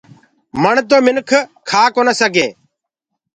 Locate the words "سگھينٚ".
2.19-2.55